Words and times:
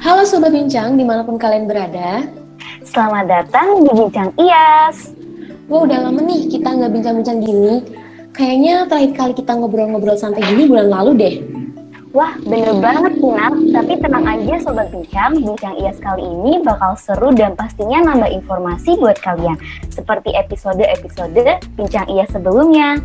Halo 0.00 0.24
Sobat 0.24 0.56
Bincang, 0.56 0.96
di 0.96 1.04
mana 1.04 1.20
pun 1.20 1.36
kalian 1.36 1.68
berada. 1.68 2.24
Selamat 2.88 3.28
datang 3.28 3.84
di 3.84 3.92
Bincang 3.92 4.32
IAS. 4.40 5.12
Wah, 5.68 5.84
udah 5.84 6.08
lama 6.08 6.24
nih 6.24 6.48
kita 6.48 6.72
nggak 6.72 6.88
bincang-bincang 6.88 7.44
gini. 7.44 7.84
Kayaknya 8.32 8.88
terakhir 8.88 9.12
kali 9.12 9.32
kita 9.36 9.52
ngobrol-ngobrol 9.60 10.16
santai 10.16 10.40
gini 10.48 10.72
bulan 10.72 10.88
lalu 10.88 11.10
deh. 11.20 11.36
Wah, 12.16 12.32
bener 12.40 12.80
banget 12.80 13.12
Kinar. 13.20 13.52
Tapi 13.52 13.92
tenang 14.00 14.24
aja 14.24 14.54
Sobat 14.64 14.88
Bincang, 14.88 15.36
Bincang 15.36 15.76
IAS 15.76 16.00
kali 16.00 16.24
ini 16.24 16.64
bakal 16.64 16.96
seru 16.96 17.28
dan 17.36 17.52
pastinya 17.52 18.00
nambah 18.00 18.32
informasi 18.40 18.96
buat 18.96 19.20
kalian. 19.20 19.60
Seperti 19.92 20.32
episode-episode 20.32 21.60
Bincang 21.76 22.08
IAS 22.08 22.32
sebelumnya. 22.32 22.96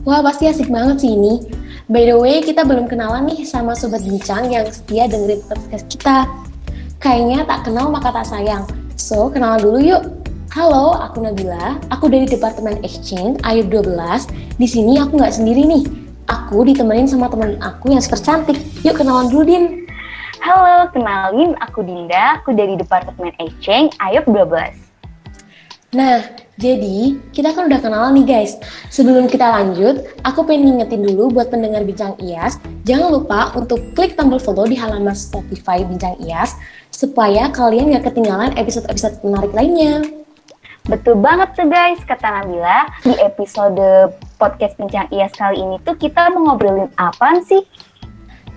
Wah, 0.00 0.24
pasti 0.24 0.48
asik 0.48 0.72
banget 0.72 1.04
sih 1.04 1.12
ini. 1.12 1.44
By 1.84 2.08
the 2.08 2.16
way, 2.16 2.40
kita 2.40 2.64
belum 2.64 2.88
kenalan 2.88 3.28
nih 3.28 3.44
sama 3.44 3.76
Sobat 3.76 4.00
Bincang 4.00 4.48
yang 4.48 4.64
setia 4.72 5.04
dengerin 5.04 5.44
podcast 5.44 5.84
kita. 5.92 6.24
Kayaknya 6.96 7.44
tak 7.44 7.68
kenal 7.68 7.92
maka 7.92 8.08
tak 8.08 8.24
sayang. 8.24 8.64
So, 8.96 9.28
kenalan 9.28 9.60
dulu 9.60 9.76
yuk. 9.84 10.02
Halo, 10.56 10.96
aku 10.96 11.20
Nabila. 11.20 11.76
Aku 11.92 12.08
dari 12.08 12.24
Departemen 12.24 12.80
Exchange, 12.80 13.44
Ayub 13.44 13.68
12. 13.68 14.24
Di 14.56 14.64
sini 14.64 14.96
aku 14.96 15.20
nggak 15.20 15.36
sendiri 15.36 15.68
nih. 15.68 15.84
Aku 16.32 16.64
ditemenin 16.64 17.04
sama 17.04 17.28
temen 17.28 17.60
aku 17.60 17.92
yang 17.92 18.00
super 18.00 18.24
cantik. 18.24 18.56
Yuk 18.80 18.96
kenalan 18.96 19.28
dulu, 19.28 19.44
Din. 19.44 19.84
Halo, 20.40 20.88
kenalin 20.96 21.52
aku 21.60 21.84
Dinda. 21.84 22.40
Aku 22.40 22.56
dari 22.56 22.72
Departemen 22.72 23.36
Exchange, 23.36 23.92
Ayub 24.00 24.24
12. 24.24 24.80
Nah, 25.92 26.24
jadi 26.60 27.16
kita 27.32 27.56
kan 27.56 27.72
udah 27.72 27.80
kenalan 27.80 28.20
nih 28.20 28.26
guys. 28.28 28.60
Sebelum 28.92 29.32
kita 29.32 29.48
lanjut, 29.48 30.04
aku 30.28 30.44
pengen 30.44 30.76
ngingetin 30.76 31.00
dulu 31.08 31.32
buat 31.32 31.48
pendengar 31.48 31.80
Bincang 31.88 32.20
IAS, 32.20 32.60
jangan 32.84 33.16
lupa 33.16 33.48
untuk 33.56 33.80
klik 33.96 34.12
tombol 34.12 34.36
follow 34.36 34.68
di 34.68 34.76
halaman 34.76 35.16
Spotify 35.16 35.80
Bincang 35.80 36.20
IAS, 36.20 36.60
supaya 36.92 37.48
kalian 37.48 37.96
gak 37.96 38.12
ketinggalan 38.12 38.52
episode-episode 38.60 39.24
menarik 39.24 39.56
lainnya. 39.56 40.04
Betul 40.84 41.16
banget 41.16 41.56
tuh 41.56 41.64
guys, 41.64 42.00
kata 42.04 42.28
Nabila. 42.28 42.92
Di 43.08 43.16
episode 43.24 44.12
podcast 44.36 44.76
Bincang 44.76 45.08
IAS 45.08 45.32
kali 45.32 45.64
ini 45.64 45.80
tuh 45.80 45.96
kita 45.96 46.28
mau 46.28 46.52
ngobrolin 46.52 46.92
apa 47.00 47.40
sih? 47.40 47.64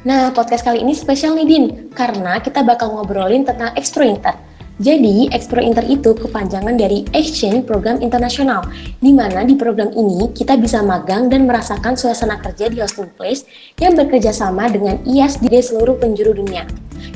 Nah, 0.04 0.36
podcast 0.36 0.68
kali 0.68 0.84
ini 0.84 0.92
spesial 0.92 1.40
nih 1.40 1.48
Din, 1.48 1.66
karena 1.96 2.36
kita 2.44 2.68
bakal 2.68 2.92
ngobrolin 2.92 3.48
tentang 3.48 3.72
Expo 3.80 4.04
Inter 4.04 4.36
jadi, 4.82 5.30
Expo 5.30 5.62
Inter 5.62 5.86
itu 5.86 6.18
kepanjangan 6.18 6.74
dari 6.74 7.06
Exchange 7.14 7.62
Program 7.70 8.02
Internasional, 8.02 8.66
di 8.98 9.14
mana 9.14 9.46
di 9.46 9.54
program 9.54 9.94
ini 9.94 10.34
kita 10.34 10.58
bisa 10.58 10.82
magang 10.82 11.30
dan 11.30 11.46
merasakan 11.46 11.94
suasana 11.94 12.42
kerja 12.42 12.74
di 12.74 12.82
hosting 12.82 13.14
place 13.14 13.46
yang 13.78 13.94
bekerja 13.94 14.34
sama 14.34 14.66
dengan 14.74 14.98
IAS 15.06 15.38
di 15.38 15.54
seluruh 15.62 16.02
penjuru 16.02 16.34
dunia. 16.34 16.66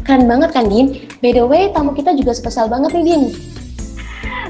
Keren 0.05 0.29
banget 0.29 0.53
kan, 0.53 0.69
Din? 0.69 1.01
By 1.17 1.33
the 1.33 1.49
way, 1.49 1.73
tamu 1.73 1.97
kita 1.97 2.13
juga 2.13 2.37
spesial 2.37 2.69
banget 2.69 2.93
nih, 2.93 3.05
Din. 3.09 3.23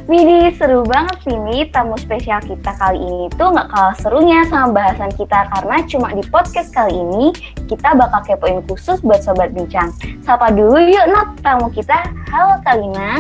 Widih, 0.08 0.56
seru 0.56 0.88
banget 0.88 1.20
sih 1.28 1.36
nih 1.36 1.68
tamu 1.68 2.00
spesial 2.00 2.40
kita 2.40 2.72
kali 2.80 2.96
ini 2.96 3.28
tuh 3.36 3.52
nggak 3.52 3.68
kalah 3.68 3.92
serunya 4.00 4.40
sama 4.48 4.72
bahasan 4.72 5.12
kita 5.20 5.52
karena 5.52 5.84
cuma 5.84 6.16
di 6.16 6.24
podcast 6.32 6.72
kali 6.72 6.96
ini 6.96 7.36
kita 7.68 7.92
bakal 7.92 8.24
kepoin 8.24 8.64
khusus 8.72 9.04
buat 9.04 9.20
Sobat 9.20 9.52
Bincang. 9.52 9.92
Sapa 10.24 10.48
dulu 10.56 10.80
yuk 10.80 11.12
Not, 11.12 11.44
tamu 11.44 11.68
kita. 11.76 12.08
Halo 12.32 12.56
Kalina. 12.64 13.20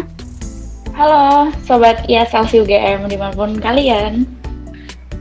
Halo 0.95 1.51
Sobat 1.67 2.07
IASLC 2.07 2.63
UGM 2.63 3.11
di 3.11 3.19
mana 3.19 3.35
pun 3.35 3.59
kalian. 3.59 4.23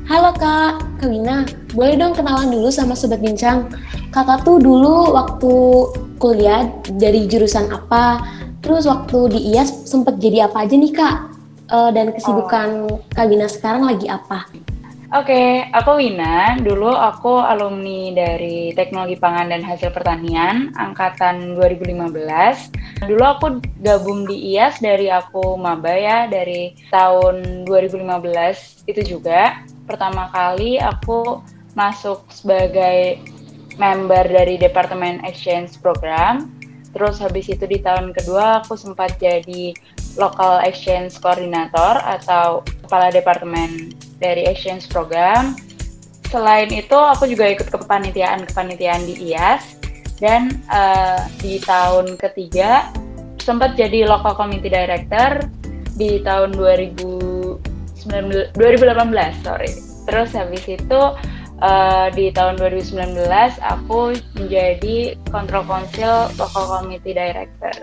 Halo 0.06 0.38
Kak, 0.38 1.02
Kalina. 1.02 1.50
Boleh 1.74 1.98
dong 1.98 2.14
kenalan 2.14 2.46
dulu 2.46 2.70
sama 2.70 2.94
Sobat 2.94 3.18
Bincang. 3.18 3.66
Kakak 4.14 4.46
tuh 4.46 4.62
dulu 4.62 5.18
waktu 5.18 5.54
kuliah 6.22 6.70
dari 6.94 7.26
jurusan 7.26 7.74
apa? 7.74 8.22
Terus 8.62 8.86
waktu 8.86 9.34
di 9.34 9.50
IAS 9.50 9.82
sempet 9.82 10.22
jadi 10.22 10.46
apa 10.46 10.62
aja 10.62 10.78
nih 10.78 10.94
Kak? 10.94 11.35
Uh, 11.70 11.90
dan 11.90 12.14
kesibukan 12.14 12.86
oh. 12.90 13.02
Kabina 13.14 13.50
sekarang 13.50 13.86
lagi 13.86 14.06
apa? 14.10 14.46
Oke, 15.14 15.30
okay, 15.30 15.50
aku 15.70 16.02
Wina. 16.02 16.58
Dulu 16.58 16.90
aku 16.90 17.38
alumni 17.38 18.10
dari 18.10 18.74
Teknologi 18.74 19.14
Pangan 19.14 19.54
dan 19.54 19.62
Hasil 19.62 19.94
Pertanian 19.94 20.74
angkatan 20.74 21.54
2015. 21.54 23.06
Dulu 23.06 23.22
aku 23.22 23.62
gabung 23.86 24.26
di 24.26 24.50
IAS 24.50 24.82
dari 24.82 25.06
aku 25.06 25.54
maba 25.54 25.94
ya 25.94 26.26
dari 26.26 26.74
tahun 26.90 27.62
2015 27.70 28.90
itu 28.90 29.02
juga. 29.06 29.62
Pertama 29.86 30.26
kali 30.34 30.82
aku 30.82 31.38
masuk 31.78 32.26
sebagai 32.26 33.22
member 33.78 34.26
dari 34.26 34.58
Departemen 34.58 35.22
Exchange 35.22 35.78
Program. 35.78 36.50
Terus 36.90 37.22
habis 37.22 37.46
itu 37.46 37.62
di 37.62 37.78
tahun 37.78 38.10
kedua 38.10 38.66
aku 38.66 38.74
sempat 38.74 39.22
jadi 39.22 39.70
Local 40.16 40.64
Exchange 40.64 41.16
Coordinator 41.20 42.00
atau 42.00 42.64
Kepala 42.84 43.12
Departemen 43.12 43.92
dari 44.20 44.48
Exchange 44.48 44.88
Program. 44.88 45.56
Selain 46.28 46.68
itu, 46.72 46.96
aku 46.96 47.30
juga 47.30 47.46
ikut 47.46 47.70
kepanitiaan-kepanitiaan 47.70 49.02
di 49.06 49.14
IAS 49.30 49.78
dan 50.18 50.50
uh, 50.72 51.20
di 51.38 51.60
tahun 51.62 52.16
ketiga 52.16 52.88
sempat 53.38 53.78
jadi 53.78 54.08
Local 54.10 54.34
Committee 54.34 54.72
Director 54.72 55.46
di 55.94 56.18
tahun 56.26 56.56
2019, 56.58 57.62
2018, 58.58 59.46
sorry. 59.46 59.70
Terus 60.06 60.30
habis 60.34 60.66
itu 60.66 61.00
uh, 61.62 62.06
di 62.12 62.34
tahun 62.34 62.58
2019 62.58 63.22
aku 63.62 64.18
menjadi 64.36 65.14
Control 65.30 65.64
Council 65.64 66.26
Local 66.36 66.64
Committee 66.80 67.14
Director. 67.14 67.74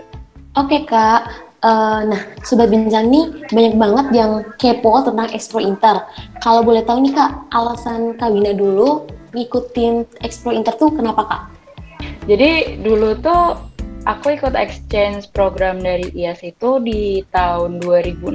Oke 0.54 0.86
kak, 0.86 1.26
Uh, 1.64 2.04
nah, 2.12 2.20
Sobat 2.44 2.68
Bincang 2.68 3.08
nih 3.08 3.48
banyak 3.48 3.80
banget 3.80 4.06
yang 4.12 4.44
kepo 4.60 5.00
tentang 5.00 5.32
Expo 5.32 5.64
Inter. 5.64 6.04
Kalau 6.44 6.60
boleh 6.60 6.84
tahu 6.84 7.08
nih 7.08 7.16
Kak, 7.16 7.48
alasan 7.56 8.20
Kak 8.20 8.36
Wina 8.36 8.52
dulu 8.52 9.08
ngikutin 9.32 10.20
Expo 10.20 10.52
Inter 10.52 10.76
tuh 10.76 10.92
kenapa 10.92 11.24
Kak? 11.24 11.42
Jadi 12.28 12.84
dulu 12.84 13.16
tuh 13.16 13.56
aku 14.04 14.36
ikut 14.36 14.52
exchange 14.52 15.32
program 15.32 15.80
dari 15.80 16.12
IAS 16.12 16.44
itu 16.44 16.84
di 16.84 17.24
tahun 17.32 17.80
2016. 17.80 18.28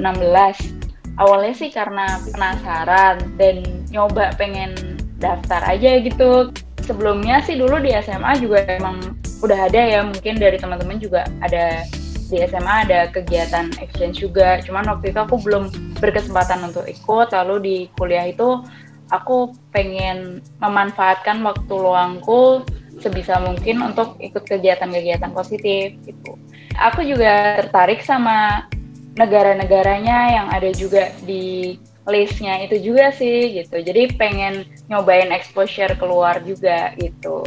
Awalnya 1.14 1.54
sih 1.54 1.70
karena 1.70 2.18
penasaran 2.34 3.22
dan 3.38 3.62
nyoba 3.94 4.34
pengen 4.34 4.74
daftar 5.22 5.62
aja 5.70 6.02
gitu. 6.02 6.50
Sebelumnya 6.82 7.38
sih 7.46 7.54
dulu 7.54 7.78
di 7.78 7.94
SMA 7.94 8.42
juga 8.42 8.66
emang 8.66 8.98
udah 9.38 9.70
ada 9.70 9.78
ya 9.78 10.00
mungkin 10.02 10.34
dari 10.42 10.58
teman-teman 10.58 10.98
juga 10.98 11.22
ada 11.38 11.86
di 12.30 12.38
SMA 12.46 12.86
ada 12.86 13.10
kegiatan 13.10 13.74
exchange 13.82 14.22
juga 14.22 14.62
cuman 14.62 14.86
waktu 14.86 15.10
itu 15.10 15.18
aku 15.18 15.36
belum 15.42 15.64
berkesempatan 15.98 16.62
untuk 16.70 16.86
ikut 16.86 17.28
lalu 17.34 17.56
di 17.60 17.76
kuliah 17.98 18.30
itu 18.30 18.62
aku 19.10 19.52
pengen 19.74 20.38
memanfaatkan 20.62 21.42
waktu 21.42 21.74
luangku 21.74 22.62
sebisa 23.02 23.42
mungkin 23.42 23.82
untuk 23.82 24.16
ikut 24.22 24.46
kegiatan-kegiatan 24.46 25.34
positif 25.34 25.98
gitu. 26.06 26.38
Aku 26.78 27.02
juga 27.02 27.58
tertarik 27.58 28.04
sama 28.06 28.70
negara-negaranya 29.18 30.18
yang 30.38 30.46
ada 30.54 30.70
juga 30.70 31.10
di 31.26 31.76
listnya 32.08 32.62
itu 32.64 32.78
juga 32.80 33.12
sih 33.12 33.60
gitu. 33.60 33.82
Jadi 33.82 34.14
pengen 34.16 34.64
nyobain 34.86 35.30
exposure 35.34 35.92
keluar 35.98 36.40
juga 36.46 36.94
gitu. 36.96 37.42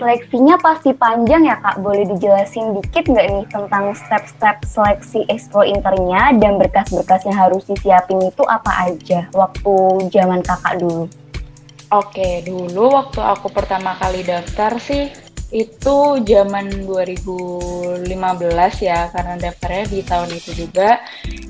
Seleksinya 0.00 0.56
pasti 0.56 0.96
panjang 0.96 1.44
ya 1.44 1.60
kak, 1.60 1.84
boleh 1.84 2.08
dijelasin 2.08 2.72
dikit 2.72 3.04
nggak 3.04 3.26
nih 3.36 3.44
tentang 3.52 3.92
step-step 3.92 4.64
seleksi 4.64 5.28
Expo 5.28 5.60
Internya 5.60 6.32
dan 6.40 6.56
berkas-berkas 6.56 7.28
yang 7.28 7.36
harus 7.36 7.68
disiapin 7.68 8.16
itu 8.24 8.40
apa 8.48 8.88
aja 8.88 9.28
waktu 9.36 10.08
zaman 10.08 10.40
kakak 10.40 10.80
dulu? 10.80 11.04
Oke, 11.92 12.40
dulu 12.48 12.96
waktu 12.96 13.20
aku 13.20 13.52
pertama 13.52 13.92
kali 14.00 14.24
daftar 14.24 14.80
sih 14.80 15.12
itu 15.50 16.22
zaman 16.22 16.86
2015 16.86 18.06
ya 18.86 19.10
karena 19.10 19.34
daftarnya 19.34 19.84
di 19.90 20.00
tahun 20.06 20.30
itu 20.30 20.50
juga. 20.66 21.02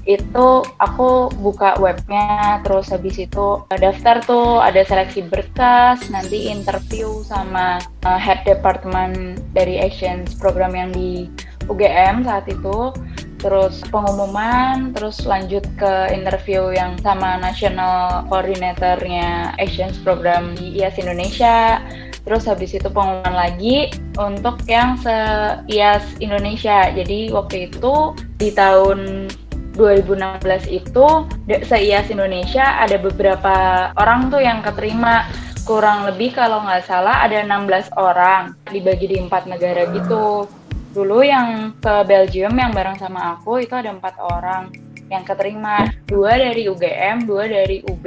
Itu 0.09 0.65
aku 0.81 1.29
buka 1.37 1.77
webnya 1.77 2.65
terus 2.65 2.89
habis 2.89 3.21
itu 3.21 3.61
daftar 3.69 4.25
tuh 4.25 4.65
ada 4.65 4.81
seleksi 4.85 5.29
berkas 5.29 6.09
nanti 6.09 6.49
interview 6.49 7.21
sama 7.29 7.81
uh, 8.09 8.17
head 8.17 8.41
department 8.49 9.45
dari 9.53 9.77
exchange 9.77 10.33
program 10.41 10.73
yang 10.73 10.91
di 10.97 11.29
UGM 11.69 12.25
saat 12.25 12.49
itu. 12.49 12.97
Terus 13.41 13.81
pengumuman 13.89 14.93
terus 14.93 15.25
lanjut 15.25 15.65
ke 15.81 16.13
interview 16.13 16.77
yang 16.77 17.01
sama 17.01 17.41
national 17.41 18.29
coordinatornya 18.29 19.57
exchange 19.57 19.97
program 20.05 20.53
di 20.61 20.77
IAS 20.77 21.01
Indonesia 21.01 21.81
Terus 22.25 22.45
habis 22.45 22.77
itu 22.77 22.89
pengumuman 22.93 23.33
lagi 23.33 23.91
untuk 24.21 24.61
yang 24.69 25.01
se-IAS 25.01 26.21
Indonesia. 26.21 26.93
Jadi 26.93 27.33
waktu 27.33 27.73
itu 27.73 28.15
di 28.37 28.53
tahun 28.53 29.31
2016 29.79 30.45
itu 30.69 31.07
se-IAS 31.49 32.13
Indonesia 32.13 32.83
ada 32.83 33.01
beberapa 33.01 33.55
orang 33.97 34.29
tuh 34.29 34.43
yang 34.43 34.61
keterima 34.61 35.25
kurang 35.65 36.05
lebih 36.09 36.35
kalau 36.35 36.65
nggak 36.67 36.85
salah 36.85 37.25
ada 37.25 37.47
16 37.47 37.95
orang 37.97 38.53
dibagi 38.69 39.07
di 39.07 39.17
empat 39.21 39.47
negara 39.47 39.87
gitu. 39.95 40.49
dulu 40.91 41.23
yang 41.23 41.71
ke 41.79 42.03
Belgium 42.03 42.51
yang 42.59 42.75
bareng 42.75 42.99
sama 42.99 43.39
aku 43.39 43.63
itu 43.63 43.79
ada 43.79 43.95
empat 43.95 44.19
orang 44.19 44.75
yang 45.07 45.23
keterima 45.23 45.87
dua 46.03 46.35
dari 46.35 46.67
UGM 46.67 47.31
dua 47.31 47.47
dari 47.47 47.79
UB 47.87 48.07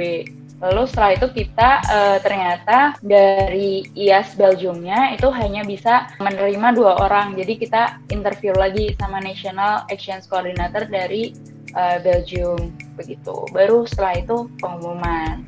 lalu 0.62 0.82
setelah 0.86 1.10
itu 1.18 1.26
kita 1.34 1.70
uh, 1.82 2.18
ternyata 2.22 2.94
dari 3.02 3.86
IAS 3.94 4.38
Belgiumnya 4.38 5.14
itu 5.14 5.26
hanya 5.34 5.66
bisa 5.66 6.10
menerima 6.22 6.68
dua 6.74 6.92
orang 7.02 7.34
jadi 7.34 7.52
kita 7.58 7.82
interview 8.10 8.54
lagi 8.54 8.94
sama 8.98 9.18
National 9.18 9.86
Exchange 9.90 10.30
Coordinator 10.30 10.86
dari 10.86 11.34
uh, 11.74 11.98
Belgium 12.00 12.70
begitu 12.94 13.44
baru 13.50 13.82
setelah 13.88 14.14
itu 14.18 14.36
pengumuman 14.62 15.42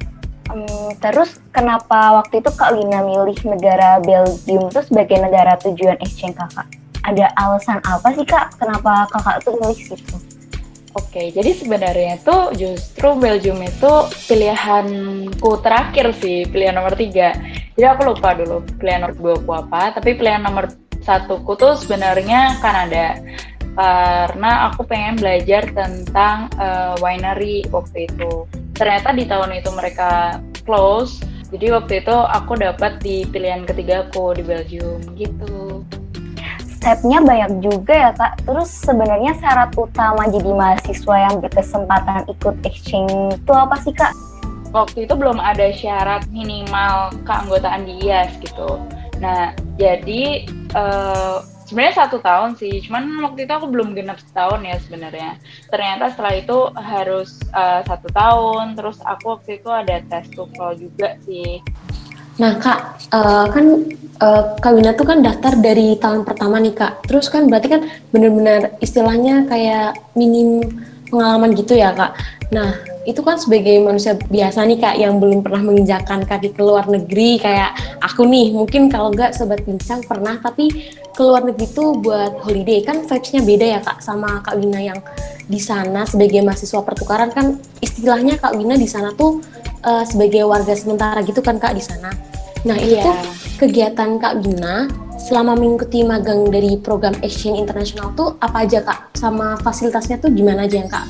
Um, 0.47 0.95
terus 1.03 1.43
kenapa 1.51 2.23
waktu 2.23 2.39
itu 2.39 2.51
Kak 2.55 2.71
Lina 2.71 3.03
milih 3.03 3.35
negara 3.51 3.99
Belgium 3.99 4.71
itu 4.71 4.81
sebagai 4.87 5.19
negara 5.19 5.59
tujuan 5.59 5.99
exchange 5.99 6.39
kakak? 6.39 6.71
Ada 7.03 7.35
alasan 7.35 7.83
apa 7.83 8.15
sih 8.15 8.23
Kak? 8.23 8.55
Kenapa 8.55 9.11
kakak 9.11 9.43
tuh 9.43 9.59
milih 9.59 9.75
situ? 9.75 10.15
Oke, 10.97 11.29
jadi 11.29 11.53
sebenarnya 11.53 12.17
tuh 12.25 12.57
justru 12.57 13.13
Belgium 13.21 13.61
itu 13.61 13.93
pilihanku 14.33 15.61
terakhir 15.61 16.17
sih, 16.17 16.49
pilihan 16.49 16.73
nomor 16.73 16.97
tiga. 16.97 17.37
Jadi 17.77 17.85
aku 17.85 18.17
lupa 18.17 18.33
dulu 18.33 18.65
pilihan 18.81 19.05
nomor 19.05 19.13
dua 19.13 19.33
aku 19.37 19.53
apa, 19.53 19.83
tapi 20.01 20.17
pilihan 20.17 20.41
nomor 20.41 20.73
satuku 21.05 21.53
tuh 21.61 21.77
sebenarnya 21.77 22.57
Kanada 22.65 23.21
karena 23.77 24.73
aku 24.73 24.89
pengen 24.89 25.21
belajar 25.21 25.69
tentang 25.77 26.49
uh, 26.57 26.97
winery 27.05 27.69
waktu 27.69 28.09
itu. 28.09 28.49
Ternyata 28.73 29.13
di 29.13 29.29
tahun 29.29 29.53
itu 29.53 29.69
mereka 29.77 30.41
close, 30.65 31.21
jadi 31.53 31.77
waktu 31.77 32.01
itu 32.01 32.17
aku 32.17 32.57
dapat 32.57 33.05
di 33.05 33.29
pilihan 33.29 33.69
ketiga 33.69 34.09
aku 34.09 34.33
di 34.33 34.43
Belgium 34.49 35.05
gitu. 35.13 35.85
Stepnya 36.77 37.25
banyak 37.25 37.65
juga 37.65 37.95
ya 37.95 38.11
kak. 38.13 38.45
Terus 38.45 38.69
sebenarnya 38.69 39.33
syarat 39.41 39.73
utama 39.75 40.29
jadi 40.29 40.51
mahasiswa 40.53 41.17
yang 41.17 41.41
berkesempatan 41.41 42.29
ikut 42.29 42.57
exchange 42.69 43.41
itu 43.41 43.53
apa 43.53 43.77
sih 43.81 43.97
kak? 43.97 44.13
Waktu 44.77 45.09
itu 45.09 45.15
belum 45.17 45.41
ada 45.41 45.73
syarat 45.73 46.29
minimal 46.29 47.17
keanggotaan 47.25 47.89
di 47.89 48.05
IAS 48.05 48.37
gitu. 48.45 48.77
Nah, 49.17 49.57
jadi 49.81 50.45
uh, 50.77 51.41
sebenarnya 51.67 52.07
satu 52.07 52.23
tahun 52.23 52.55
sih 52.55 52.79
cuman 52.87 53.27
waktu 53.27 53.45
itu 53.45 53.53
aku 53.53 53.67
belum 53.67 53.99
genap 53.99 54.23
setahun 54.23 54.63
ya 54.63 54.79
sebenarnya 54.79 55.31
ternyata 55.67 56.15
setelah 56.15 56.35
itu 56.39 56.59
harus 56.79 57.43
uh, 57.51 57.83
satu 57.83 58.07
tahun 58.15 58.79
terus 58.79 59.03
aku 59.03 59.35
waktu 59.35 59.59
itu 59.59 59.69
ada 59.69 59.99
tes 60.07 60.31
TOEFL 60.31 60.79
juga 60.79 61.19
sih 61.27 61.59
Nah 62.37 62.53
kak, 62.61 62.79
uh, 63.13 63.47
kan 63.49 63.65
uh, 64.21 64.43
Kak 64.61 64.73
Wina 64.77 64.93
tuh 64.93 65.09
kan 65.09 65.25
daftar 65.25 65.57
dari 65.57 65.97
tahun 65.97 66.25
pertama 66.25 66.61
nih 66.61 66.77
kak. 66.77 67.09
Terus 67.09 67.33
kan 67.33 67.49
berarti 67.49 67.69
kan 67.73 67.83
bener-bener 68.13 68.77
istilahnya 68.81 69.49
kayak 69.49 69.97
minim 70.17 70.61
pengalaman 71.09 71.57
gitu 71.57 71.77
ya 71.77 71.97
kak. 71.97 72.13
Nah 72.53 72.77
itu 73.07 73.23
kan 73.23 73.39
sebagai 73.39 73.79
manusia 73.87 74.19
biasa 74.19 74.67
nih 74.67 74.79
kak 74.83 74.97
yang 74.99 75.23
belum 75.23 75.47
pernah 75.47 75.63
menginjakan 75.63 76.27
kaki 76.27 76.51
ke 76.51 76.61
luar 76.61 76.91
negeri 76.91 77.39
kayak 77.39 77.71
aku 78.03 78.27
nih 78.27 78.51
mungkin 78.51 78.91
kalau 78.91 79.15
nggak 79.15 79.31
sobat 79.31 79.63
bincang 79.63 80.03
pernah 80.03 80.43
tapi 80.43 80.91
ke 81.15 81.23
luar 81.23 81.47
negeri 81.47 81.71
tuh 81.71 82.03
buat 82.03 82.43
holiday 82.43 82.83
kan 82.83 83.07
vibesnya 83.07 83.47
beda 83.47 83.67
ya 83.79 83.81
kak 83.81 84.03
sama 84.03 84.43
kak 84.43 84.59
Wina 84.59 84.83
yang 84.83 84.99
di 85.47 85.63
sana 85.63 86.03
sebagai 86.03 86.43
mahasiswa 86.43 86.83
pertukaran 86.83 87.31
kan 87.31 87.63
istilahnya 87.79 88.43
kak 88.43 88.59
Wina 88.59 88.75
di 88.75 88.91
sana 88.91 89.15
tuh 89.15 89.39
uh, 89.87 90.05
sebagai 90.05 90.45
warga 90.45 90.75
sementara 90.75 91.23
gitu 91.23 91.39
kan 91.41 91.57
kak 91.57 91.79
di 91.79 91.83
sana. 91.83 92.11
Nah 92.67 92.77
itu 92.77 92.99
yeah. 92.99 93.07
tuh 93.07 93.17
kegiatan 93.63 94.19
kak 94.19 94.43
Wina 94.43 94.91
selama 95.17 95.57
mengikuti 95.57 96.05
magang 96.05 96.51
dari 96.53 96.77
program 96.77 97.15
exchange 97.23 97.63
internasional 97.63 98.13
tuh 98.19 98.35
apa 98.43 98.67
aja 98.67 98.83
kak 98.85 99.17
sama 99.17 99.57
fasilitasnya 99.63 100.21
tuh 100.21 100.29
gimana 100.35 100.67
aja 100.69 100.83
yang 100.83 100.91
kak 100.91 101.07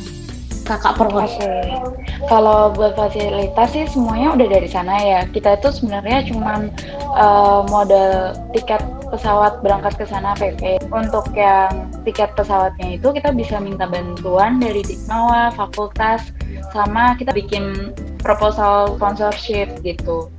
kakak 0.67 0.99
perluas? 0.99 1.31
Okay. 1.39 1.79
Kalau 2.27 2.75
buat 2.75 2.99
fasilitas 2.99 3.71
sih 3.71 3.87
semuanya 3.87 4.35
udah 4.35 4.49
dari 4.51 4.67
sana 4.67 4.99
ya. 4.99 5.21
Kita 5.31 5.63
itu 5.63 5.71
sebenarnya 5.71 6.27
cuman 6.27 6.75
uh, 7.15 7.63
modal 7.71 8.35
tiket 8.51 8.83
pesawat 9.15 9.63
berangkat 9.63 9.95
ke 9.95 10.05
sana 10.11 10.35
PP. 10.35 10.83
Untuk 10.91 11.31
yang 11.39 11.87
tiket 12.03 12.35
pesawatnya 12.35 12.99
itu 12.99 13.09
kita 13.15 13.31
bisa 13.31 13.63
minta 13.63 13.87
bantuan 13.87 14.59
dari 14.59 14.83
Diknawa, 14.83 15.55
fakultas, 15.55 16.35
sama 16.75 17.15
kita 17.15 17.31
bikin 17.31 17.95
proposal 18.21 18.97
sponsorship 18.97 19.81
gitu. 19.83 20.31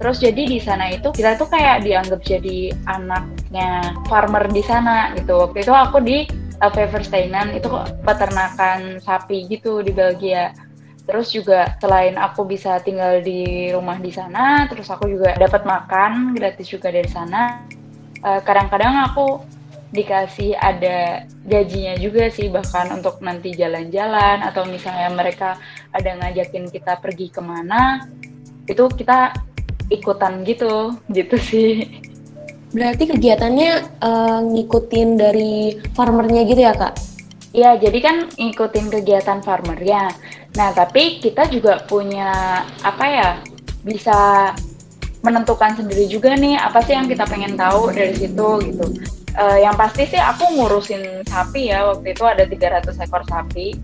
Terus 0.00 0.16
jadi 0.16 0.42
di 0.48 0.58
sana 0.58 0.96
itu 0.96 1.12
kita 1.12 1.36
tuh 1.36 1.48
kayak 1.52 1.84
dianggap 1.84 2.24
jadi 2.24 2.72
anaknya 2.88 3.92
farmer 4.08 4.48
di 4.48 4.64
sana 4.64 5.12
gitu. 5.12 5.44
Waktu 5.44 5.60
itu 5.60 5.72
aku 5.76 6.00
di 6.00 6.24
uh, 6.64 6.72
Feversteinen 6.72 7.52
itu 7.52 7.68
peternakan 8.06 8.96
sapi 9.04 9.44
gitu 9.52 9.84
di 9.84 9.92
Belgia. 9.92 10.56
Terus 11.04 11.34
juga 11.34 11.76
selain 11.82 12.16
aku 12.16 12.46
bisa 12.46 12.80
tinggal 12.80 13.20
di 13.20 13.68
rumah 13.74 13.98
di 13.98 14.14
sana, 14.14 14.70
terus 14.70 14.88
aku 14.88 15.10
juga 15.10 15.34
dapat 15.36 15.66
makan 15.66 16.38
gratis 16.38 16.70
juga 16.70 16.94
dari 16.94 17.10
sana 17.10 17.66
Eh, 18.20 18.40
kadang-kadang 18.44 18.94
uh, 19.00 19.04
aku 19.08 19.26
dikasih 19.90 20.54
ada 20.54 21.26
gajinya 21.42 21.98
juga 21.98 22.30
sih 22.30 22.46
bahkan 22.46 22.94
untuk 22.94 23.18
nanti 23.22 23.50
jalan-jalan 23.54 24.38
atau 24.46 24.62
misalnya 24.70 25.10
mereka 25.10 25.58
ada 25.90 26.14
ngajakin 26.14 26.70
kita 26.70 27.02
pergi 27.02 27.26
ke 27.34 27.42
mana 27.42 28.06
itu 28.70 28.86
kita 28.94 29.34
ikutan 29.90 30.46
gitu 30.46 30.94
gitu 31.10 31.36
sih 31.42 31.90
berarti 32.70 33.10
kegiatannya 33.10 33.98
uh, 33.98 34.40
ngikutin 34.46 35.08
dari 35.18 35.74
farmernya 35.98 36.46
gitu 36.46 36.62
ya 36.62 36.74
kak 36.74 36.94
Iya, 37.50 37.82
jadi 37.82 37.98
kan 37.98 38.16
ngikutin 38.30 38.86
kegiatan 38.94 39.42
farmernya. 39.42 40.14
Nah, 40.54 40.70
tapi 40.70 41.18
kita 41.18 41.50
juga 41.50 41.82
punya 41.82 42.62
apa 42.86 43.04
ya? 43.10 43.30
Bisa 43.82 44.14
menentukan 45.26 45.74
sendiri 45.74 46.06
juga 46.06 46.38
nih 46.38 46.54
apa 46.54 46.78
sih 46.86 46.94
yang 46.94 47.10
kita 47.10 47.26
pengen 47.26 47.58
tahu 47.58 47.90
dari 47.90 48.14
situ 48.14 48.48
gitu. 48.70 48.86
Uh, 49.38 49.58
yang 49.62 49.78
pasti 49.78 50.10
sih 50.10 50.18
aku 50.18 50.58
ngurusin 50.58 51.22
sapi 51.22 51.70
ya 51.70 51.86
waktu 51.86 52.14
itu 52.14 52.24
ada 52.26 52.44
300 52.46 52.98
ekor 52.98 53.22
sapi. 53.30 53.78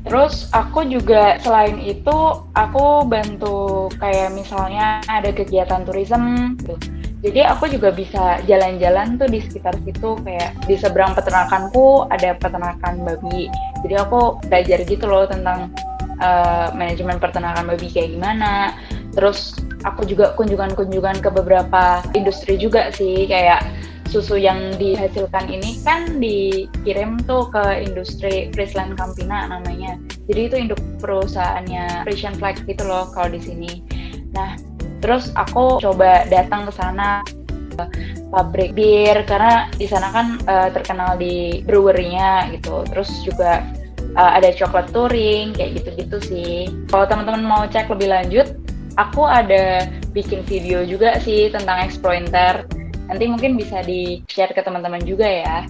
Terus 0.00 0.48
aku 0.56 0.88
juga 0.88 1.36
selain 1.44 1.76
itu 1.76 2.16
aku 2.56 3.04
bantu 3.04 3.88
kayak 4.00 4.32
misalnya 4.32 5.04
ada 5.08 5.28
kegiatan 5.32 5.84
turism 5.84 6.56
gitu. 6.64 6.76
Jadi 7.20 7.44
aku 7.44 7.68
juga 7.68 7.92
bisa 7.92 8.40
jalan-jalan 8.48 9.20
tuh 9.20 9.28
di 9.28 9.44
sekitar 9.44 9.76
situ 9.84 10.16
kayak 10.24 10.56
di 10.64 10.80
seberang 10.80 11.12
peternakanku 11.12 12.08
ada 12.08 12.32
peternakan 12.40 13.04
babi. 13.04 13.52
Jadi 13.84 13.94
aku 14.00 14.40
belajar 14.48 14.80
gitu 14.88 15.04
loh 15.04 15.28
tentang 15.28 15.68
uh, 16.16 16.72
manajemen 16.72 17.20
peternakan 17.20 17.68
babi 17.68 17.92
kayak 17.92 18.16
gimana. 18.16 18.72
Terus 19.12 19.52
aku 19.84 20.08
juga 20.08 20.32
kunjungan-kunjungan 20.32 21.20
ke 21.20 21.28
beberapa 21.28 22.00
industri 22.16 22.56
juga 22.56 22.88
sih 22.88 23.28
kayak 23.28 23.68
susu 24.10 24.34
yang 24.34 24.74
dihasilkan 24.74 25.46
ini 25.46 25.78
kan 25.86 26.18
dikirim 26.18 27.22
tuh 27.30 27.46
ke 27.54 27.86
industri 27.86 28.50
Friesland 28.50 28.98
Campina 28.98 29.46
namanya. 29.46 29.94
Jadi 30.26 30.40
itu 30.50 30.56
induk 30.58 30.80
perusahaannya 30.98 32.02
Frisian 32.02 32.34
Flag 32.34 32.58
gitu 32.66 32.82
loh 32.82 33.06
kalau 33.14 33.30
di 33.30 33.38
sini. 33.38 33.86
Nah, 34.34 34.58
terus 34.98 35.30
aku 35.38 35.78
coba 35.78 36.26
datang 36.26 36.66
ke 36.66 36.72
sana 36.74 37.22
ke 37.70 37.86
pabrik 38.34 38.74
bir 38.74 39.22
karena 39.30 39.70
di 39.78 39.86
sana 39.86 40.10
kan 40.10 40.26
uh, 40.50 40.68
terkenal 40.74 41.14
di 41.14 41.62
brewery-nya 41.62 42.50
gitu. 42.50 42.82
Terus 42.90 43.10
juga 43.22 43.62
uh, 44.18 44.30
ada 44.34 44.50
coklat 44.50 44.90
touring 44.90 45.54
kayak 45.54 45.82
gitu-gitu 45.82 46.18
sih. 46.18 46.54
Kalau 46.90 47.06
teman-teman 47.06 47.46
mau 47.46 47.62
cek 47.66 47.86
lebih 47.94 48.10
lanjut, 48.10 48.58
aku 48.98 49.22
ada 49.22 49.86
bikin 50.10 50.42
video 50.42 50.82
juga 50.82 51.22
sih 51.22 51.46
tentang 51.54 51.78
Explointer. 51.86 52.66
Nanti 53.10 53.24
mungkin 53.26 53.58
bisa 53.58 53.82
di-share 53.82 54.54
ke 54.54 54.62
teman-teman 54.62 55.02
juga 55.02 55.26
ya. 55.26 55.66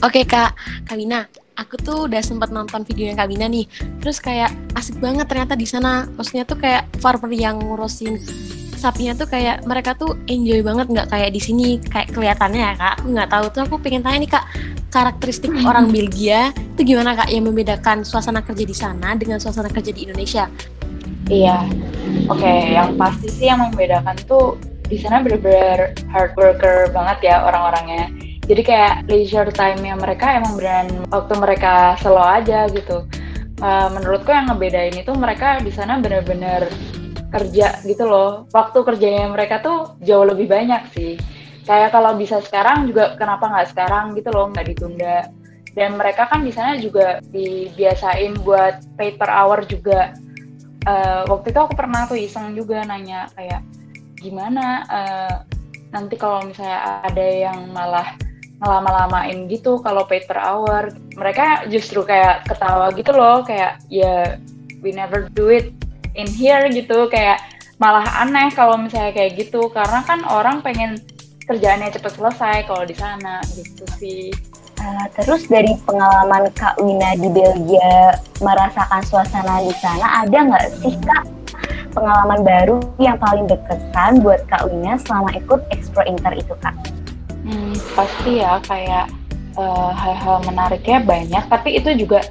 Oke 0.00 0.22
Kak, 0.22 0.54
Kak 0.86 0.96
Wina, 0.96 1.26
aku 1.58 1.74
tuh 1.76 2.06
udah 2.06 2.22
sempat 2.22 2.54
nonton 2.54 2.86
videonya 2.86 3.18
Kak 3.18 3.28
Wina 3.28 3.50
nih. 3.50 3.66
Terus 3.98 4.22
kayak 4.22 4.54
asik 4.78 5.02
banget 5.02 5.26
ternyata 5.26 5.58
di 5.58 5.66
sana. 5.66 6.06
Maksudnya 6.14 6.46
tuh 6.46 6.56
kayak 6.56 6.86
farmer 7.02 7.28
yang 7.34 7.58
ngurusin 7.58 8.16
sapinya 8.80 9.12
tuh 9.12 9.28
kayak 9.28 9.60
mereka 9.68 9.92
tuh 9.92 10.16
enjoy 10.24 10.64
banget 10.64 10.88
nggak 10.88 11.12
kayak 11.12 11.36
di 11.36 11.40
sini 11.42 11.76
kayak 11.84 12.16
kelihatannya 12.16 12.64
ya 12.64 12.72
kak 12.80 12.92
aku 12.96 13.06
nggak 13.12 13.28
tahu 13.28 13.44
tuh 13.52 13.60
aku 13.68 13.76
pengen 13.76 14.00
tanya 14.00 14.24
nih 14.24 14.30
kak 14.32 14.44
karakteristik 14.88 15.52
orang 15.68 15.92
Belgia 15.92 16.48
itu 16.56 16.96
gimana 16.96 17.12
kak 17.12 17.28
yang 17.28 17.44
membedakan 17.44 18.08
suasana 18.08 18.40
kerja 18.40 18.64
di 18.64 18.72
sana 18.72 19.12
dengan 19.20 19.36
suasana 19.36 19.68
kerja 19.68 19.92
di 19.92 20.08
Indonesia 20.08 20.48
Iya, 21.30 21.62
oke. 22.26 22.42
Okay, 22.42 22.74
yang 22.74 22.98
pasti 22.98 23.30
sih 23.30 23.46
yang 23.46 23.62
membedakan 23.62 24.18
tuh 24.26 24.58
di 24.90 24.98
sana 24.98 25.22
bener-bener 25.22 25.94
hard 26.10 26.34
worker 26.34 26.90
banget 26.90 27.30
ya 27.30 27.46
orang-orangnya. 27.46 28.10
Jadi 28.50 28.62
kayak 28.66 29.06
leisure 29.06 29.54
time-nya 29.54 29.94
mereka 29.94 30.34
emang 30.34 30.58
beneran 30.58 30.90
waktu 31.14 31.38
mereka 31.38 31.94
slow 32.02 32.18
aja 32.18 32.66
gitu. 32.74 33.06
Uh, 33.62 33.88
menurutku 33.94 34.34
yang 34.34 34.50
ngebedain 34.50 34.96
itu 34.98 35.12
mereka 35.14 35.62
di 35.62 35.70
sana 35.70 36.02
bener-bener 36.02 36.66
kerja 37.30 37.78
gitu 37.86 38.04
loh. 38.10 38.50
Waktu 38.50 38.82
kerjanya 38.82 39.30
mereka 39.30 39.62
tuh 39.62 39.94
jauh 40.02 40.26
lebih 40.26 40.50
banyak 40.50 40.82
sih. 40.90 41.14
kayak 41.60 41.94
kalau 41.94 42.16
bisa 42.18 42.42
sekarang 42.42 42.88
juga 42.90 43.14
kenapa 43.14 43.46
nggak 43.46 43.68
sekarang 43.70 44.16
gitu 44.18 44.32
loh 44.34 44.50
nggak 44.50 44.74
ditunda 44.74 45.28
dan 45.74 45.94
mereka 45.94 46.26
kan 46.26 46.42
di 46.42 46.50
sana 46.50 46.74
juga 46.80 47.22
dibiasain 47.30 48.34
buat 48.42 48.82
paper 48.98 49.30
hour 49.30 49.62
juga 49.70 50.18
uh, 50.86 51.22
waktu 51.30 51.54
itu 51.54 51.60
aku 51.60 51.74
pernah 51.78 52.10
tuh 52.10 52.18
iseng 52.18 52.58
juga 52.58 52.82
nanya 52.82 53.30
kayak 53.38 53.62
gimana 54.20 54.84
uh, 54.86 55.34
nanti 55.90 56.14
kalau 56.14 56.44
misalnya 56.46 57.02
ada 57.02 57.26
yang 57.26 57.72
malah 57.74 58.14
ngelama-lamain 58.60 59.48
gitu 59.48 59.80
kalau 59.80 60.04
paid 60.04 60.28
per 60.28 60.36
hour 60.36 60.92
mereka 61.16 61.64
justru 61.72 62.04
kayak 62.04 62.44
ketawa 62.44 62.92
gitu 62.92 63.10
loh 63.16 63.40
kayak 63.40 63.80
ya 63.88 64.36
we 64.84 64.92
never 64.92 65.26
do 65.32 65.48
it 65.48 65.72
in 66.12 66.28
here 66.28 66.68
gitu 66.68 67.08
kayak 67.08 67.40
malah 67.80 68.04
aneh 68.20 68.52
kalau 68.52 68.76
misalnya 68.76 69.16
kayak 69.16 69.40
gitu 69.40 69.72
karena 69.72 70.04
kan 70.04 70.20
orang 70.28 70.60
pengen 70.60 71.00
kerjaannya 71.48 71.88
cepet 71.90 72.12
selesai 72.14 72.56
kalau 72.68 72.84
di 72.84 72.94
sana 72.94 73.40
gitu 73.56 73.84
sih. 73.96 74.28
Uh, 74.80 75.06
terus 75.16 75.44
dari 75.48 75.76
pengalaman 75.84 76.48
Kak 76.56 76.76
Wina 76.80 77.12
di 77.16 77.28
Belgia 77.28 78.16
merasakan 78.40 79.02
suasana 79.04 79.60
di 79.60 79.76
sana 79.76 80.24
ada 80.24 80.38
nggak 80.40 80.66
sih 80.80 80.96
Kak 81.04 81.39
pengalaman 81.90 82.40
baru 82.46 82.78
yang 83.02 83.18
paling 83.18 83.46
berkesan 83.46 84.22
buat 84.22 84.42
Kak 84.46 84.70
Wina 84.70 84.96
selama 85.02 85.30
ikut 85.34 85.60
Expo 85.74 86.00
Inter 86.06 86.34
itu 86.38 86.54
Kak? 86.62 86.74
Hmm, 87.42 87.74
pasti 87.96 88.42
ya 88.42 88.60
kayak 88.64 89.10
uh, 89.58 89.90
hal-hal 89.94 90.44
menariknya 90.46 91.02
banyak, 91.02 91.44
tapi 91.50 91.78
itu 91.78 91.90
juga 91.98 92.22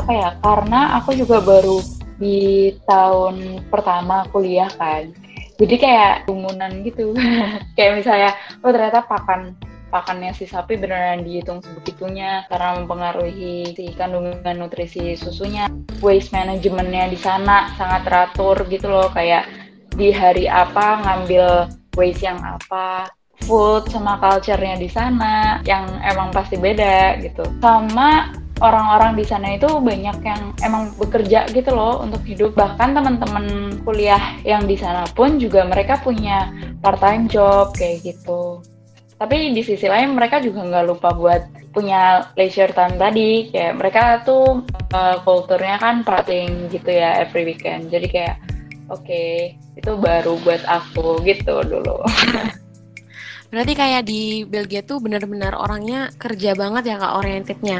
apa 0.00 0.12
ya? 0.12 0.28
Karena 0.40 1.00
aku 1.00 1.16
juga 1.16 1.40
baru 1.40 1.80
di 2.20 2.70
tahun 2.84 3.64
pertama 3.72 4.28
kuliah 4.28 4.68
kan, 4.76 5.08
jadi 5.56 5.74
kayak 5.76 6.12
kerumunan 6.28 6.72
gitu. 6.84 7.16
kayak 7.76 8.04
misalnya, 8.04 8.30
oh 8.60 8.72
ternyata 8.72 9.04
pakan 9.04 9.56
pakannya 9.90 10.32
si 10.32 10.46
sapi 10.46 10.78
beneran 10.78 11.26
dihitung 11.26 11.60
sebegitunya 11.60 12.46
karena 12.46 12.80
mempengaruhi 12.80 13.74
si 13.74 13.90
kandungan 13.98 14.56
nutrisi 14.56 15.18
susunya. 15.18 15.66
Waste 16.00 16.32
manajemennya 16.32 17.10
di 17.12 17.18
sana 17.18 17.74
sangat 17.76 18.06
teratur 18.06 18.56
gitu 18.70 18.88
loh, 18.88 19.10
kayak 19.12 19.44
di 19.92 20.14
hari 20.14 20.46
apa 20.46 21.02
ngambil 21.02 21.68
waste 21.98 22.24
yang 22.24 22.38
apa 22.40 23.10
food 23.44 23.90
sama 23.90 24.16
culture-nya 24.22 24.78
di 24.78 24.86
sana 24.86 25.58
yang 25.66 25.84
emang 26.06 26.30
pasti 26.30 26.56
beda 26.56 27.18
gitu. 27.20 27.42
Sama 27.58 28.30
orang-orang 28.60 29.16
di 29.16 29.24
sana 29.24 29.56
itu 29.56 29.66
banyak 29.66 30.20
yang 30.20 30.52
emang 30.60 30.92
bekerja 31.00 31.48
gitu 31.50 31.72
loh 31.72 32.04
untuk 32.04 32.20
hidup. 32.28 32.52
Bahkan 32.54 32.92
teman-teman 32.92 33.46
kuliah 33.82 34.36
yang 34.44 34.68
di 34.68 34.76
sana 34.76 35.08
pun 35.16 35.40
juga 35.40 35.64
mereka 35.64 35.98
punya 35.98 36.52
part-time 36.84 37.26
job 37.26 37.72
kayak 37.74 38.04
gitu. 38.04 38.60
Tapi 39.20 39.52
di 39.52 39.60
sisi 39.60 39.84
lain 39.84 40.16
mereka 40.16 40.40
juga 40.40 40.64
nggak 40.64 40.86
lupa 40.88 41.12
buat 41.12 41.44
punya 41.76 42.32
leisure 42.40 42.72
time 42.72 42.96
tadi. 42.96 43.52
Kayak 43.52 43.76
mereka 43.76 44.02
tuh 44.24 44.64
uh, 44.96 45.20
kulturnya 45.20 45.76
kan 45.76 46.00
partying 46.00 46.72
gitu 46.72 46.88
ya 46.88 47.20
every 47.20 47.44
weekend. 47.44 47.92
Jadi 47.92 48.08
kayak 48.08 48.40
oke 48.88 49.04
okay, 49.04 49.60
itu 49.76 49.92
baru 50.00 50.40
buat 50.40 50.64
aku 50.64 51.20
gitu 51.28 51.60
dulu. 51.68 52.00
Berarti 53.52 53.72
kayak 53.74 54.06
di 54.06 54.46
Belgia 54.46 54.80
tuh 54.80 55.02
benar-benar 55.02 55.58
orangnya 55.58 56.08
kerja 56.16 56.56
banget 56.56 56.94
ya 56.94 56.96
kak 56.96 57.16
orientednya. 57.18 57.78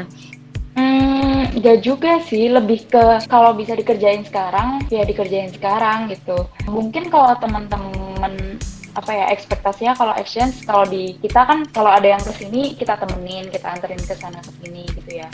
Hmm, 0.75 1.47
gak 1.59 1.83
juga 1.83 2.19
sih, 2.27 2.47
lebih 2.47 2.87
ke 2.91 3.03
kalau 3.27 3.55
bisa 3.55 3.75
dikerjain 3.75 4.23
sekarang, 4.23 4.83
ya 4.91 5.03
dikerjain 5.07 5.51
sekarang 5.51 6.11
gitu. 6.11 6.47
Mungkin 6.67 7.07
kalau 7.11 7.35
teman-teman 7.39 8.50
apa 8.91 9.11
ya 9.15 9.25
ekspektasinya 9.31 9.95
kalau 9.95 10.13
exchange 10.19 10.67
kalau 10.67 10.83
di 10.83 11.15
kita 11.23 11.47
kan 11.47 11.63
kalau 11.71 11.91
ada 11.91 12.11
yang 12.11 12.23
ke 12.23 12.31
sini 12.35 12.75
kita 12.75 12.99
temenin 12.99 13.47
kita 13.47 13.71
anterin 13.71 14.01
ke 14.01 14.15
sana 14.15 14.43
ke 14.43 14.51
sini 14.59 14.83
gitu 14.91 15.23
ya. 15.23 15.29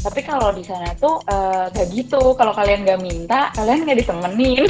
Tapi 0.00 0.24
kalau 0.24 0.56
di 0.56 0.64
sana 0.64 0.96
tuh 0.96 1.20
uh, 1.28 1.68
gak 1.68 1.92
gitu. 1.92 2.32
Kalau 2.32 2.56
kalian 2.56 2.88
gak 2.88 3.02
minta 3.04 3.52
kalian 3.52 3.84
gak 3.84 3.98
ditemenin. 4.00 4.64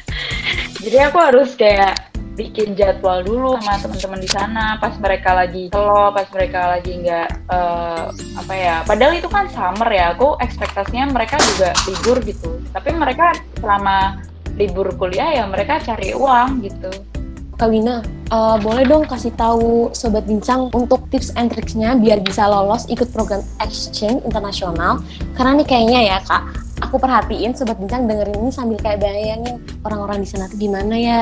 Jadi 0.84 0.98
aku 0.98 1.18
harus 1.22 1.54
kayak 1.56 2.12
bikin 2.32 2.72
jadwal 2.74 3.20
dulu 3.20 3.60
sama 3.60 3.76
teman-teman 3.76 4.20
di 4.24 4.30
sana 4.32 4.80
pas 4.80 4.96
mereka 4.96 5.36
lagi 5.36 5.68
slow 5.68 6.16
pas 6.16 6.24
mereka 6.32 6.60
lagi 6.64 6.92
nggak 7.04 7.28
uh, 7.52 8.08
apa 8.10 8.54
ya. 8.56 8.76
Padahal 8.82 9.12
itu 9.14 9.28
kan 9.28 9.46
summer 9.52 9.88
ya 9.88 10.16
aku 10.16 10.40
ekspektasinya 10.40 11.12
mereka 11.12 11.36
juga 11.54 11.70
libur 11.86 12.18
gitu. 12.24 12.58
Tapi 12.72 12.90
mereka 12.96 13.36
selama 13.60 14.20
libur 14.56 14.90
kuliah 14.96 15.32
ya 15.38 15.44
mereka 15.48 15.80
cari 15.80 16.12
uang 16.12 16.66
gitu 16.66 17.11
Kak 17.60 17.68
Wina, 17.68 18.00
uh, 18.32 18.56
boleh 18.56 18.88
dong 18.88 19.04
kasih 19.04 19.30
tahu 19.36 19.92
Sobat 19.92 20.24
Bincang 20.24 20.72
untuk 20.72 21.04
tips 21.12 21.36
and 21.36 21.52
tricksnya 21.52 21.92
biar 21.94 22.24
bisa 22.24 22.48
lolos 22.48 22.88
ikut 22.88 23.12
program 23.12 23.44
exchange 23.60 24.24
internasional. 24.24 25.04
Karena 25.36 25.60
nih 25.60 25.66
kayaknya 25.68 26.00
ya 26.00 26.18
Kak, 26.24 26.42
aku 26.80 26.96
perhatiin 26.96 27.52
Sobat 27.52 27.76
Bincang 27.76 28.08
dengerin 28.08 28.40
ini 28.40 28.50
sambil 28.50 28.80
kayak 28.80 29.04
bayangin 29.04 29.60
orang-orang 29.84 30.24
di 30.24 30.28
sana 30.32 30.48
tuh 30.48 30.56
gimana 30.56 30.94
ya, 30.96 31.20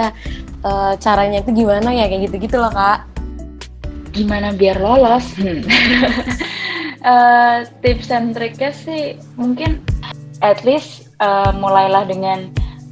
uh, 0.63 0.95
caranya 1.03 1.43
itu 1.43 1.51
gimana 1.51 1.91
ya, 1.91 2.07
kayak 2.07 2.31
gitu-gitu 2.31 2.57
loh 2.63 2.71
Kak. 2.71 3.11
Gimana 4.15 4.55
biar 4.55 4.79
lolos? 4.79 5.27
Hmm. 5.35 5.67
uh, 7.03 7.57
tips 7.83 8.09
and 8.15 8.39
triknya 8.39 8.71
sih 8.71 9.19
mungkin 9.35 9.83
at 10.41 10.63
least 10.63 11.11
uh, 11.21 11.53
mulailah 11.53 12.09
dengan 12.09 12.49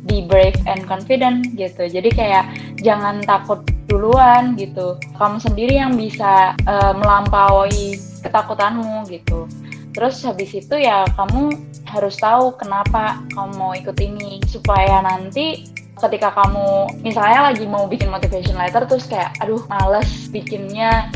be 0.08 0.24
brave 0.24 0.56
and 0.64 0.82
confident 0.88 1.52
gitu. 1.54 1.84
Jadi 1.86 2.08
kayak 2.10 2.48
jangan 2.80 3.20
takut 3.22 3.60
duluan 3.86 4.56
gitu. 4.56 4.96
Kamu 5.20 5.38
sendiri 5.38 5.76
yang 5.76 5.94
bisa 5.94 6.56
uh, 6.64 6.92
melampaui 6.96 8.00
ketakutanmu 8.24 9.04
gitu. 9.12 9.44
Terus 9.92 10.24
habis 10.24 10.50
itu 10.56 10.74
ya 10.80 11.04
kamu 11.14 11.52
harus 11.88 12.16
tahu 12.20 12.56
kenapa 12.56 13.20
kamu 13.32 13.52
mau 13.56 13.72
ikut 13.72 13.96
ini 14.00 14.40
supaya 14.44 15.00
nanti 15.00 15.64
ketika 15.98 16.30
kamu 16.30 17.00
misalnya 17.02 17.50
lagi 17.50 17.66
mau 17.66 17.90
bikin 17.90 18.12
motivation 18.12 18.54
letter 18.54 18.86
terus 18.86 19.10
kayak 19.10 19.34
aduh 19.42 19.58
males 19.66 20.30
bikinnya 20.30 21.10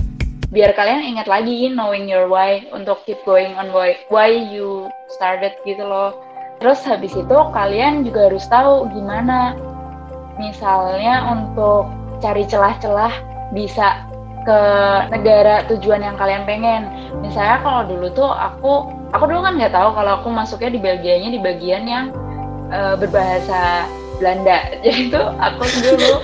biar 0.51 0.75
kalian 0.75 1.17
ingat 1.17 1.31
lagi 1.31 1.71
knowing 1.71 2.11
your 2.11 2.27
why 2.27 2.61
untuk 2.75 3.01
keep 3.07 3.17
going 3.25 3.55
on 3.55 3.71
why 3.71 3.95
why 4.11 4.29
you 4.29 4.91
started 5.17 5.55
gitu 5.65 5.81
loh 5.81 6.13
Terus 6.63 6.79
habis 6.87 7.11
itu 7.19 7.39
kalian 7.51 8.07
juga 8.07 8.31
harus 8.31 8.47
tahu 8.47 8.87
gimana 8.95 9.59
misalnya 10.39 11.35
untuk 11.35 11.91
cari 12.23 12.47
celah-celah 12.47 13.11
bisa 13.51 14.07
ke 14.47 14.61
negara 15.11 15.67
tujuan 15.67 16.07
yang 16.07 16.15
kalian 16.15 16.47
pengen. 16.47 16.87
Misalnya 17.19 17.67
kalau 17.67 17.83
dulu 17.91 18.07
tuh 18.15 18.31
aku 18.31 18.95
aku 19.11 19.27
dulu 19.27 19.43
kan 19.43 19.59
nggak 19.59 19.75
tahu 19.75 19.91
kalau 19.91 20.23
aku 20.23 20.29
masuknya 20.31 20.71
di 20.71 20.79
Belgianya 20.79 21.31
di 21.35 21.41
bagian 21.43 21.83
yang 21.83 22.15
uh, 22.71 22.95
berbahasa 22.95 23.91
Belanda. 24.23 24.71
Jadi 24.87 25.11
itu 25.11 25.19
aku 25.19 25.67
dulu 25.67 26.23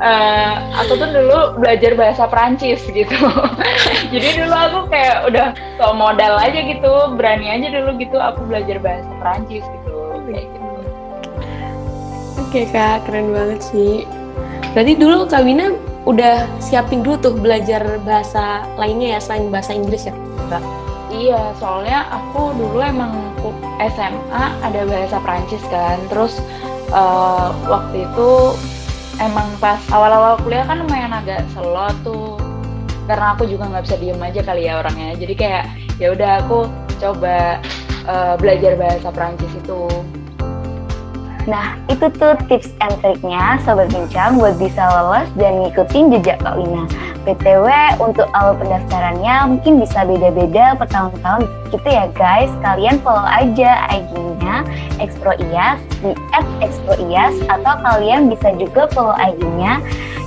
uh, 0.00 0.54
aku 0.80 0.98
tuh 0.98 1.08
dulu 1.10 1.58
belajar 1.60 1.92
bahasa 1.94 2.24
Perancis 2.26 2.82
gitu. 2.86 3.14
Jadi 4.12 4.28
dulu 4.40 4.54
aku 4.54 4.78
kayak 4.90 5.28
udah 5.28 5.46
so 5.78 5.94
modal 5.94 6.38
aja 6.38 6.58
gitu, 6.62 6.92
berani 7.14 7.50
aja 7.50 7.68
dulu 7.70 7.98
gitu 7.98 8.16
aku 8.18 8.46
belajar 8.46 8.78
bahasa 8.80 9.10
Perancis 9.18 9.62
gitu 9.62 9.94
kayak 10.30 10.46
gitu. 10.50 10.60
Oke 12.40 12.60
kak, 12.70 13.06
keren 13.06 13.34
banget 13.34 13.60
sih. 13.62 14.06
Berarti 14.74 14.92
dulu 14.98 15.30
Kak 15.30 15.46
Wina 15.46 15.70
udah 16.04 16.50
siapin 16.58 17.00
dulu 17.00 17.16
tuh 17.16 17.34
belajar 17.38 17.80
bahasa 18.02 18.66
lainnya 18.76 19.16
ya 19.16 19.20
selain 19.22 19.48
bahasa 19.48 19.72
Inggris 19.72 20.10
ya 20.10 20.14
kak? 20.50 20.62
Iya, 21.14 21.54
soalnya 21.62 22.10
aku 22.10 22.50
dulu 22.58 22.82
emang 22.82 23.14
SMA 23.78 24.44
ada 24.66 24.82
bahasa 24.82 25.22
Perancis 25.22 25.62
kan, 25.70 25.94
terus 26.10 26.42
uh, 26.90 27.54
waktu 27.70 28.02
itu 28.02 28.30
emang 29.20 29.46
pas 29.62 29.78
awal-awal 29.90 30.38
kuliah 30.42 30.66
kan 30.66 30.82
lumayan 30.82 31.12
agak 31.14 31.44
slow 31.54 31.90
tuh. 32.02 32.36
Karena 33.04 33.36
aku 33.36 33.44
juga 33.44 33.68
nggak 33.68 33.84
bisa 33.84 33.96
diem 34.00 34.20
aja 34.22 34.40
kali 34.40 34.62
ya 34.64 34.80
orangnya. 34.80 35.12
Jadi 35.20 35.34
kayak 35.36 35.64
ya 36.00 36.16
udah 36.16 36.30
aku 36.40 36.66
coba 36.98 37.60
uh, 38.08 38.34
belajar 38.40 38.80
bahasa 38.80 39.08
Perancis 39.12 39.52
itu. 39.52 39.86
Nah, 41.44 41.76
itu 41.92 42.08
tuh 42.16 42.32
tips 42.48 42.72
and 42.80 42.96
triknya 43.04 43.60
Sobat 43.60 43.92
Bincang 43.92 44.40
buat 44.40 44.56
bisa 44.56 44.80
lolos 44.80 45.28
dan 45.36 45.60
ngikutin 45.60 46.16
jejak 46.16 46.40
Kak 46.40 46.56
Wina. 46.56 46.88
BTW, 47.24 47.66
untuk 47.98 48.28
awal 48.36 48.54
pendaftarannya 48.60 49.56
mungkin 49.56 49.80
bisa 49.80 50.04
beda-beda 50.04 50.76
per 50.76 50.88
tahun-tahun 50.92 51.48
gitu 51.72 51.88
ya 51.88 52.06
guys. 52.12 52.52
Kalian 52.60 53.00
follow 53.00 53.24
aja 53.24 53.88
IG-nya 53.90 54.62
ExproIAS 55.00 55.80
di 56.04 56.12
@exproias 56.62 57.34
atau 57.48 57.74
kalian 57.80 58.28
bisa 58.28 58.52
juga 58.60 58.86
follow 58.92 59.16
IG-nya 59.16 59.80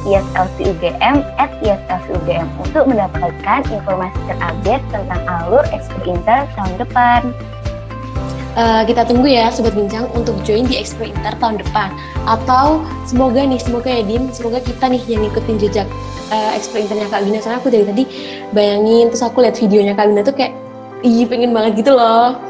IASLCUGM 0.08 1.20
at 1.36 1.52
IASLCUGM 1.60 2.48
untuk 2.64 2.88
mendapatkan 2.88 3.60
informasi 3.68 4.20
terupdate 4.32 4.86
tentang 4.88 5.22
alur 5.28 5.68
Expo 5.76 6.00
Inter 6.08 6.48
tahun 6.56 6.74
depan. 6.80 7.22
Uh, 8.58 8.82
kita 8.84 9.06
tunggu 9.06 9.30
ya 9.30 9.54
Sobat 9.54 9.78
Bincang 9.78 10.10
untuk 10.18 10.36
join 10.42 10.66
di 10.66 10.82
Expo 10.82 11.06
Inter 11.06 11.38
tahun 11.38 11.62
depan. 11.62 11.94
Atau 12.26 12.84
semoga 13.06 13.46
nih, 13.46 13.62
semoga 13.62 13.88
ya 13.88 14.04
Dim, 14.04 14.34
semoga 14.34 14.60
kita 14.60 14.90
nih 14.90 15.02
yang 15.06 15.22
ngikutin 15.30 15.56
jejak 15.62 15.88
uh, 16.34 16.52
Expo 16.58 16.82
Internya 16.82 17.08
Kak 17.08 17.22
Wina. 17.24 17.40
Soalnya 17.40 17.62
aku 17.62 17.70
dari 17.70 17.86
tadi 17.86 18.04
bayangin, 18.52 19.14
terus 19.14 19.24
aku 19.24 19.46
lihat 19.46 19.56
videonya 19.56 19.94
Kak 19.94 20.10
Wina 20.10 20.22
tuh 20.26 20.36
kayak, 20.36 20.58
ih 21.06 21.24
pengen 21.30 21.54
banget 21.54 21.86
gitu 21.86 21.94
loh. 21.94 22.42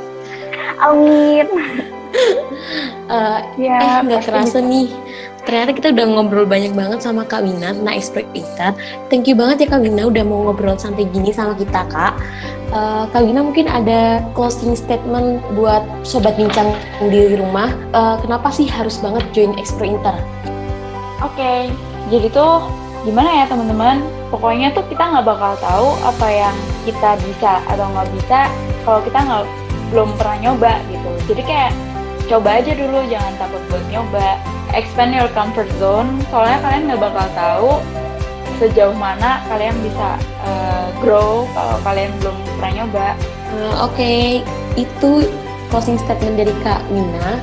Amin. 0.79 1.45
uh, 3.11 3.39
ya, 3.61 3.77
eh 3.77 3.99
nggak 4.07 4.23
terasa 4.25 4.63
nih 4.63 4.89
ternyata 5.47 5.71
kita 5.71 5.95
udah 5.95 6.05
ngobrol 6.11 6.43
banyak 6.43 6.75
banget 6.75 6.99
sama 6.99 7.23
Kak 7.23 7.47
Wina 7.47 7.71
tentang 7.71 7.95
Inter. 8.35 8.75
Thank 9.07 9.31
you 9.31 9.35
banget 9.39 9.63
ya 9.63 9.67
Kak 9.71 9.79
Wina 9.79 10.11
udah 10.11 10.23
mau 10.27 10.43
ngobrol 10.43 10.75
santai 10.75 11.07
gini 11.07 11.31
sama 11.31 11.55
kita 11.55 11.87
Kak. 11.87 12.19
Uh, 12.75 13.07
Kak 13.15 13.23
Wina 13.23 13.47
mungkin 13.47 13.71
ada 13.71 14.19
closing 14.35 14.75
statement 14.75 15.39
buat 15.55 15.87
sobat 16.03 16.35
bincang 16.35 16.75
di 17.07 17.39
rumah. 17.39 17.71
Uh, 17.95 18.19
kenapa 18.19 18.51
sih 18.51 18.67
harus 18.67 18.99
banget 18.99 19.23
join 19.31 19.55
Expo 19.55 19.87
Inter? 19.87 20.19
Oke, 21.23 21.39
okay. 21.39 21.59
jadi 22.11 22.27
tuh 22.27 22.67
gimana 23.07 23.31
ya 23.31 23.45
teman-teman? 23.47 24.03
Pokoknya 24.27 24.75
tuh 24.75 24.83
kita 24.91 24.99
nggak 24.99 25.31
bakal 25.31 25.55
tahu 25.63 25.95
apa 26.03 26.27
yang 26.27 26.55
kita 26.83 27.15
bisa 27.23 27.63
atau 27.71 27.87
nggak 27.95 28.11
bisa 28.19 28.51
kalau 28.83 28.99
kita 28.99 29.15
nggak 29.23 29.47
belum 29.95 30.11
pernah 30.19 30.37
nyoba 30.43 30.75
gitu. 30.91 31.11
Jadi 31.31 31.41
kayak 31.47 31.71
coba 32.27 32.59
aja 32.59 32.75
dulu, 32.75 32.99
jangan 33.07 33.31
takut 33.39 33.63
buat 33.71 33.85
nyoba 33.87 34.56
expand 34.75 35.15
your 35.15 35.29
comfort 35.31 35.69
zone 35.79 36.19
soalnya 36.31 36.59
kalian 36.63 36.81
nggak 36.91 37.01
bakal 37.03 37.27
tahu 37.37 37.71
sejauh 38.57 38.95
mana 38.97 39.41
kalian 39.47 39.75
bisa 39.85 40.17
uh, 40.41 40.89
grow 40.99 41.45
kalau 41.53 41.77
kalian 41.85 42.11
belum 42.21 42.35
pernah 42.57 42.71
nyoba. 42.83 43.07
Uh, 43.53 43.85
Oke, 43.85 43.93
okay. 43.93 44.21
itu 44.75 45.29
closing 45.69 45.97
statement 46.01 46.41
dari 46.41 46.53
Kak 46.65 46.81
Wina. 46.89 47.37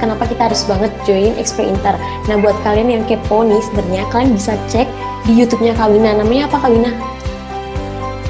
Kenapa 0.00 0.24
kita 0.24 0.48
harus 0.48 0.64
banget 0.64 0.92
join 1.04 1.36
Expo 1.36 1.60
Inter? 1.60 1.92
Nah, 2.24 2.36
buat 2.40 2.56
kalian 2.64 2.88
yang 2.88 3.04
kepo 3.04 3.44
nih 3.44 3.60
sebenarnya 3.68 4.04
kalian 4.08 4.32
bisa 4.32 4.56
cek 4.68 4.88
di 5.28 5.32
YouTube-nya 5.36 5.76
Kak 5.76 5.92
Wina. 5.92 6.16
Namanya 6.16 6.48
apa 6.48 6.56
Kak 6.64 6.70
Wina? 6.72 6.92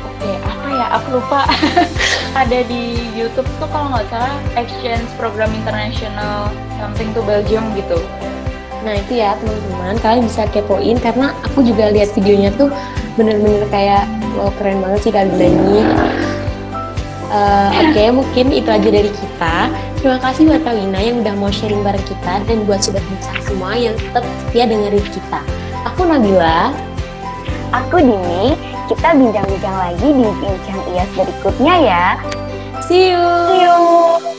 Oke, 0.03 0.31
apa 0.43 0.67
ya? 0.67 0.87
Aku 0.99 1.07
lupa. 1.19 1.47
Ada 2.41 2.63
di 2.67 3.11
YouTube 3.15 3.47
tuh 3.59 3.67
kalau 3.75 3.91
nggak 3.91 4.07
salah 4.11 4.35
Exchange 4.55 5.07
Program 5.19 5.51
International 5.51 6.51
something 6.79 7.11
to 7.15 7.23
Belgium 7.27 7.71
gitu. 7.75 7.99
Nah 8.81 8.95
itu 8.97 9.21
ya 9.21 9.37
teman-teman, 9.37 9.95
kalian 10.01 10.25
bisa 10.25 10.49
kepoin 10.49 10.97
karena 10.97 11.37
aku 11.45 11.61
juga 11.61 11.93
lihat 11.93 12.17
videonya 12.17 12.51
tuh 12.57 12.73
bener-bener 13.19 13.67
kayak 13.69 14.09
wow 14.39 14.49
keren 14.57 14.81
banget 14.81 15.01
sih 15.05 15.13
kalian 15.13 15.37
ini. 15.37 15.85
Uh, 17.31 17.71
Oke, 17.71 17.95
okay, 17.95 18.09
mungkin 18.11 18.47
itu 18.51 18.67
aja 18.67 18.89
dari 18.91 19.11
kita. 19.13 19.57
Terima 20.01 20.19
kasih 20.19 20.49
buat 20.49 20.65
Kalina 20.65 20.99
yang 20.99 21.23
udah 21.23 21.35
mau 21.37 21.53
sharing 21.53 21.85
bareng 21.85 22.03
kita 22.09 22.43
dan 22.49 22.59
buat 22.65 22.81
sobat 22.81 23.05
bincang 23.07 23.39
semua 23.45 23.77
yang 23.77 23.95
tetap 23.95 24.25
setia 24.49 24.65
dengerin 24.67 25.07
kita. 25.13 25.41
Aku 25.87 26.09
Nabila. 26.09 26.75
Aku 27.71 28.03
Dini. 28.03 28.57
Kita 28.91 29.15
bincang-bincang 29.15 29.77
lagi 29.77 30.09
di 30.11 30.27
bincang 30.27 30.81
IAS 30.91 31.11
berikutnya 31.15 31.75
ya. 31.79 32.07
See 32.83 33.15
you. 33.15 33.23
See 33.23 33.63
you. 33.63 34.30